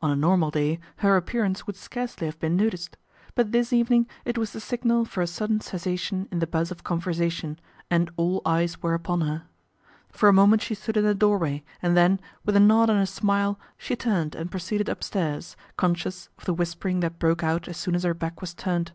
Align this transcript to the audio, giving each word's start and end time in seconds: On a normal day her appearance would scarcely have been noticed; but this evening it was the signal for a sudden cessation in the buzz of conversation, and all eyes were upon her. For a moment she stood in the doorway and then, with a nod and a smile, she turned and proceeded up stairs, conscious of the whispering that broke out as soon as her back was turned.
On 0.00 0.08
a 0.08 0.14
normal 0.14 0.52
day 0.52 0.78
her 0.98 1.16
appearance 1.16 1.66
would 1.66 1.74
scarcely 1.74 2.28
have 2.28 2.38
been 2.38 2.54
noticed; 2.54 2.96
but 3.34 3.50
this 3.50 3.72
evening 3.72 4.06
it 4.24 4.38
was 4.38 4.52
the 4.52 4.60
signal 4.60 5.04
for 5.04 5.20
a 5.20 5.26
sudden 5.26 5.60
cessation 5.60 6.28
in 6.30 6.38
the 6.38 6.46
buzz 6.46 6.70
of 6.70 6.84
conversation, 6.84 7.58
and 7.90 8.08
all 8.16 8.40
eyes 8.46 8.84
were 8.84 8.94
upon 8.94 9.22
her. 9.22 9.46
For 10.10 10.28
a 10.28 10.32
moment 10.32 10.62
she 10.62 10.76
stood 10.76 10.96
in 10.96 11.02
the 11.02 11.12
doorway 11.12 11.64
and 11.82 11.96
then, 11.96 12.20
with 12.44 12.54
a 12.54 12.60
nod 12.60 12.88
and 12.88 13.00
a 13.00 13.04
smile, 13.04 13.58
she 13.76 13.96
turned 13.96 14.36
and 14.36 14.48
proceeded 14.48 14.88
up 14.88 15.02
stairs, 15.02 15.56
conscious 15.76 16.28
of 16.38 16.44
the 16.44 16.54
whispering 16.54 17.00
that 17.00 17.18
broke 17.18 17.42
out 17.42 17.66
as 17.66 17.76
soon 17.76 17.96
as 17.96 18.04
her 18.04 18.14
back 18.14 18.40
was 18.40 18.54
turned. 18.54 18.92